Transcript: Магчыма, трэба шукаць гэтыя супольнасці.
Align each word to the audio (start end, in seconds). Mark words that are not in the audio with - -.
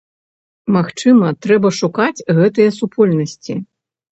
Магчыма, 0.77 1.27
трэба 1.47 1.73
шукаць 1.81 2.25
гэтыя 2.41 2.69
супольнасці. 2.79 3.53